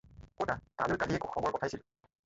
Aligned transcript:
ক'তা! 0.43 0.55
তালৈ 0.81 0.97
কালিয়েই 1.05 1.23
খবৰ 1.29 1.57
পঠিয়ালোঁ। 1.61 1.89